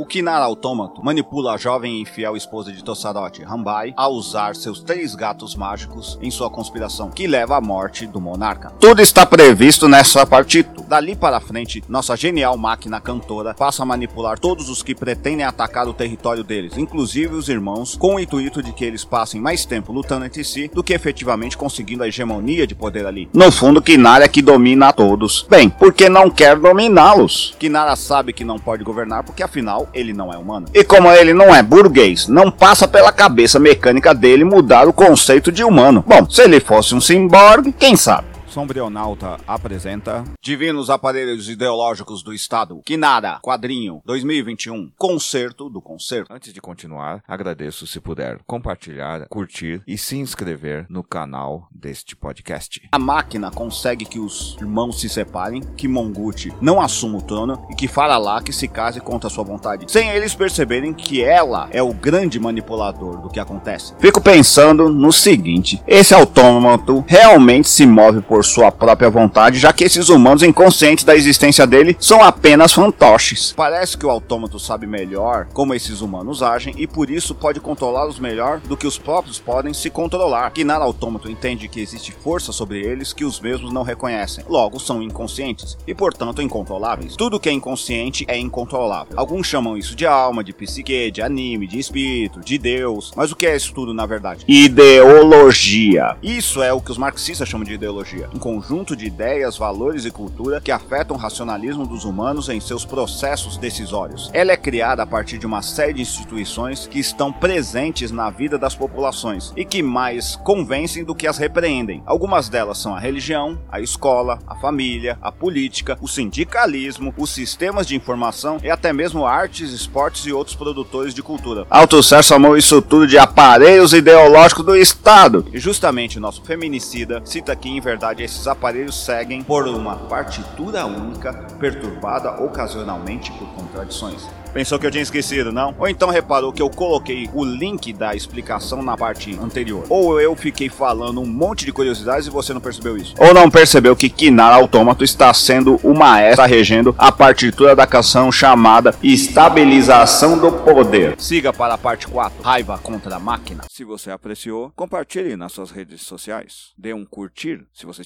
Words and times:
O 0.00 0.06
Kinara 0.06 0.44
Autômato 0.44 1.04
manipula 1.04 1.54
a 1.54 1.56
jovem 1.56 2.00
e 2.00 2.06
fiel 2.06 2.36
esposa 2.36 2.70
de 2.70 2.84
Tossarote, 2.84 3.42
Rambai, 3.42 3.92
a 3.96 4.06
usar 4.06 4.54
seus 4.54 4.80
três 4.80 5.16
gatos 5.16 5.56
mágicos 5.56 6.16
em 6.22 6.30
sua 6.30 6.48
conspiração, 6.48 7.10
que 7.10 7.26
leva 7.26 7.56
à 7.56 7.60
morte 7.60 8.06
do 8.06 8.20
monarca. 8.20 8.72
Tudo 8.78 9.02
está 9.02 9.26
previsto 9.26 9.88
nessa 9.88 10.24
partida. 10.24 10.68
Dali 10.86 11.16
para 11.16 11.40
frente, 11.40 11.82
nossa 11.88 12.16
genial 12.16 12.56
máquina 12.56 13.00
cantora 13.00 13.54
passa 13.54 13.82
a 13.82 13.86
manipular 13.86 14.38
todos 14.38 14.68
os 14.70 14.84
que 14.84 14.94
pretendem 14.94 15.44
atacar 15.44 15.88
o 15.88 15.92
território 15.92 16.44
deles, 16.44 16.78
inclusive 16.78 17.34
os 17.34 17.48
irmãos, 17.48 17.96
com 17.96 18.14
o 18.14 18.20
intuito 18.20 18.62
de 18.62 18.72
que 18.72 18.84
eles 18.84 19.04
passem 19.04 19.40
mais 19.40 19.64
tempo 19.64 19.92
lutando 19.92 20.24
entre 20.24 20.44
si 20.44 20.70
do 20.72 20.82
que 20.82 20.94
efetivamente 20.94 21.58
conseguindo 21.58 22.04
a 22.04 22.08
hegemonia 22.08 22.68
de 22.68 22.74
poder 22.74 23.04
ali. 23.04 23.28
No 23.34 23.50
fundo, 23.50 23.82
Kinara 23.82 24.24
é 24.24 24.28
que 24.28 24.40
domina 24.40 24.90
a 24.90 24.92
todos. 24.92 25.44
Bem, 25.50 25.68
porque 25.68 26.08
não 26.08 26.30
quer 26.30 26.56
dominá-los. 26.56 27.56
Kinara 27.58 27.96
sabe 27.96 28.32
que 28.32 28.44
não 28.44 28.60
pode 28.60 28.84
governar 28.84 29.24
porque 29.24 29.42
afinal 29.42 29.87
ele 29.92 30.12
não 30.12 30.32
é 30.32 30.36
humano. 30.36 30.66
E 30.72 30.84
como 30.84 31.10
ele 31.10 31.32
não 31.32 31.54
é 31.54 31.62
burguês, 31.62 32.28
não 32.28 32.50
passa 32.50 32.86
pela 32.86 33.12
cabeça 33.12 33.58
mecânica 33.58 34.14
dele 34.14 34.44
mudar 34.44 34.86
o 34.88 34.92
conceito 34.92 35.50
de 35.50 35.64
humano. 35.64 36.04
Bom, 36.06 36.28
se 36.28 36.42
ele 36.42 36.60
fosse 36.60 36.94
um 36.94 37.00
cyborg, 37.00 37.72
quem 37.78 37.96
sabe? 37.96 38.27
Sombrionauta 38.58 39.38
apresenta 39.46 40.24
Divinos 40.42 40.90
Aparelhos 40.90 41.48
Ideológicos 41.48 42.24
do 42.24 42.34
Estado. 42.34 42.82
Kinara, 42.84 43.38
quadrinho 43.40 44.02
2021. 44.04 44.90
Concerto 44.98 45.70
do 45.70 45.80
concerto. 45.80 46.32
Antes 46.32 46.52
de 46.52 46.60
continuar, 46.60 47.22
agradeço 47.28 47.86
se 47.86 48.00
puder 48.00 48.40
compartilhar, 48.48 49.28
curtir 49.28 49.80
e 49.86 49.96
se 49.96 50.16
inscrever 50.16 50.86
no 50.88 51.04
canal 51.04 51.68
deste 51.70 52.16
podcast. 52.16 52.82
A 52.90 52.98
máquina 52.98 53.52
consegue 53.52 54.04
que 54.04 54.18
os 54.18 54.56
irmãos 54.60 55.00
se 55.00 55.08
separem, 55.08 55.62
que 55.76 55.86
Monguchi 55.86 56.52
não 56.60 56.80
assuma 56.80 57.18
o 57.18 57.22
trono 57.22 57.64
e 57.70 57.76
que 57.76 57.86
Faralak 57.86 58.52
se 58.52 58.66
case 58.66 59.00
contra 59.00 59.30
sua 59.30 59.44
vontade, 59.44 59.86
sem 59.86 60.10
eles 60.10 60.34
perceberem 60.34 60.92
que 60.92 61.22
ela 61.22 61.68
é 61.70 61.80
o 61.80 61.94
grande 61.94 62.40
manipulador 62.40 63.20
do 63.20 63.30
que 63.30 63.38
acontece. 63.38 63.94
Fico 64.00 64.20
pensando 64.20 64.88
no 64.88 65.12
seguinte: 65.12 65.80
esse 65.86 66.12
autômato 66.12 67.04
realmente 67.06 67.68
se 67.68 67.86
move 67.86 68.20
por 68.20 68.47
sua 68.48 68.72
própria 68.72 69.10
vontade, 69.10 69.58
já 69.58 69.72
que 69.72 69.84
esses 69.84 70.08
humanos 70.08 70.42
inconscientes 70.42 71.04
da 71.04 71.14
existência 71.14 71.66
dele 71.66 71.96
são 72.00 72.22
apenas 72.22 72.72
fantoches. 72.72 73.52
Parece 73.56 73.96
que 73.96 74.06
o 74.06 74.10
autômato 74.10 74.58
sabe 74.58 74.86
melhor 74.86 75.46
como 75.52 75.74
esses 75.74 76.00
humanos 76.00 76.42
agem 76.42 76.74
e 76.76 76.86
por 76.86 77.10
isso 77.10 77.34
pode 77.34 77.60
controlá-los 77.60 78.18
melhor 78.18 78.60
do 78.60 78.76
que 78.76 78.86
os 78.86 78.98
próprios 78.98 79.38
podem 79.38 79.74
se 79.74 79.90
controlar. 79.90 80.50
Kinar 80.50 80.80
autômato 80.80 81.30
entende 81.30 81.68
que 81.68 81.80
existe 81.80 82.12
força 82.12 82.52
sobre 82.52 82.80
eles 82.80 83.12
que 83.12 83.24
os 83.24 83.40
mesmos 83.40 83.72
não 83.72 83.82
reconhecem. 83.82 84.44
Logo, 84.48 84.80
são 84.80 85.02
inconscientes 85.02 85.76
e, 85.86 85.94
portanto, 85.94 86.42
incontroláveis. 86.42 87.16
Tudo 87.16 87.38
que 87.38 87.48
é 87.48 87.52
inconsciente 87.52 88.24
é 88.28 88.38
incontrolável. 88.38 89.14
Alguns 89.16 89.46
chamam 89.46 89.76
isso 89.76 89.94
de 89.94 90.06
alma, 90.06 90.42
de 90.42 90.52
psique, 90.52 91.10
de 91.10 91.20
anime, 91.20 91.66
de 91.66 91.78
espírito, 91.78 92.40
de 92.40 92.58
Deus. 92.58 93.12
Mas 93.14 93.30
o 93.30 93.36
que 93.36 93.46
é 93.46 93.54
isso 93.54 93.72
tudo 93.74 93.92
na 93.92 94.06
verdade? 94.06 94.44
Ideologia. 94.48 96.16
Isso 96.22 96.62
é 96.62 96.72
o 96.72 96.80
que 96.80 96.90
os 96.90 96.98
marxistas 96.98 97.48
chamam 97.48 97.64
de 97.64 97.74
ideologia 97.74 98.27
um 98.34 98.38
conjunto 98.38 98.94
de 98.94 99.06
ideias, 99.06 99.56
valores 99.56 100.04
e 100.04 100.10
cultura 100.10 100.60
que 100.60 100.70
afetam 100.70 101.16
o 101.16 101.18
racionalismo 101.18 101.86
dos 101.86 102.04
humanos 102.04 102.48
em 102.48 102.60
seus 102.60 102.84
processos 102.84 103.56
decisórios. 103.56 104.30
Ela 104.32 104.52
é 104.52 104.56
criada 104.56 105.02
a 105.02 105.06
partir 105.06 105.38
de 105.38 105.46
uma 105.46 105.62
série 105.62 105.94
de 105.94 106.02
instituições 106.02 106.86
que 106.86 106.98
estão 106.98 107.32
presentes 107.32 108.10
na 108.10 108.30
vida 108.30 108.58
das 108.58 108.74
populações 108.74 109.52
e 109.56 109.64
que 109.64 109.82
mais 109.82 110.36
convencem 110.36 111.04
do 111.04 111.14
que 111.14 111.26
as 111.26 111.38
repreendem. 111.38 112.02
Algumas 112.06 112.48
delas 112.48 112.78
são 112.78 112.94
a 112.94 113.00
religião, 113.00 113.58
a 113.70 113.80
escola, 113.80 114.38
a 114.46 114.54
família, 114.56 115.18
a 115.20 115.32
política, 115.32 115.98
o 116.00 116.08
sindicalismo, 116.08 117.14
os 117.16 117.30
sistemas 117.30 117.86
de 117.86 117.96
informação 117.96 118.58
e 118.62 118.70
até 118.70 118.92
mesmo 118.92 119.26
artes, 119.26 119.72
esportes 119.72 120.26
e 120.26 120.32
outros 120.32 120.56
produtores 120.56 121.14
de 121.14 121.22
cultura. 121.22 121.66
Althusser 121.70 122.22
chamou 122.22 122.56
isso 122.56 122.82
tudo 122.82 123.06
de 123.06 123.18
aparelhos 123.18 123.92
ideológicos 123.92 124.64
do 124.64 124.76
Estado. 124.76 125.46
E 125.52 125.58
justamente 125.58 126.20
nosso 126.20 126.42
feminicida 126.42 127.22
cita 127.24 127.54
que 127.54 127.68
em 127.68 127.76
verdade 128.18 128.22
esses 128.24 128.46
aparelhos 128.46 128.96
seguem 128.96 129.42
por 129.42 129.66
uma 129.68 129.96
partitura 129.96 130.84
única, 130.84 131.32
perturbada 131.58 132.42
ocasionalmente 132.42 133.30
por 133.32 133.46
contradições. 133.54 134.26
Pensou 134.52 134.78
que 134.78 134.86
eu 134.86 134.90
tinha 134.90 135.02
esquecido, 135.02 135.52
não? 135.52 135.74
Ou 135.78 135.88
então 135.88 136.08
reparou 136.08 136.52
que 136.52 136.62
eu 136.62 136.70
coloquei 136.70 137.28
o 137.34 137.44
link 137.44 137.92
da 137.92 138.14
explicação 138.14 138.82
na 138.82 138.96
parte 138.96 139.38
anterior? 139.38 139.84
Ou 139.88 140.20
eu 140.20 140.34
fiquei 140.34 140.68
falando 140.68 141.20
um 141.20 141.26
monte 141.26 141.64
de 141.64 141.72
curiosidades 141.72 142.26
e 142.26 142.30
você 142.30 142.54
não 142.54 142.60
percebeu 142.60 142.96
isso? 142.96 143.14
Ou 143.18 143.34
não 143.34 143.50
percebeu 143.50 143.94
que 143.94 144.08
Kinar 144.08 144.52
Autômato 144.54 145.04
está 145.04 145.32
sendo 145.34 145.76
o 145.82 145.94
maestro 145.94 146.44
regendo 146.46 146.94
a 146.98 147.12
partitura 147.12 147.76
da 147.76 147.86
canção 147.86 148.32
chamada 148.32 148.94
Estabilização 149.02 150.38
do 150.38 150.50
Poder? 150.50 151.14
Siga 151.18 151.52
para 151.52 151.74
a 151.74 151.78
parte 151.78 152.08
4, 152.08 152.42
Raiva 152.42 152.78
contra 152.78 153.16
a 153.16 153.20
Máquina. 153.20 153.64
Se 153.70 153.84
você 153.84 154.10
apreciou, 154.10 154.72
compartilhe 154.74 155.36
nas 155.36 155.52
suas 155.52 155.70
redes 155.70 156.02
sociais. 156.02 156.72
Dê 156.76 156.94
um 156.94 157.04
curtir 157.04 157.64
se 157.72 157.84
você 157.84 158.04